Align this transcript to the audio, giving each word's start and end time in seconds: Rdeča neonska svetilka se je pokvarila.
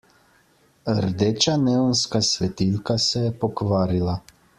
Rdeča 1.03 1.53
neonska 1.67 2.21
svetilka 2.29 2.97
se 3.05 3.21
je 3.27 3.35
pokvarila. 3.45 4.17